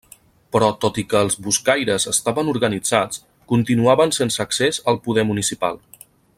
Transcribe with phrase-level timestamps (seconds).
[0.53, 3.21] Però tot i que els buscaires estaven organitzats,
[3.53, 5.83] continuaven sense accés al poder municipal.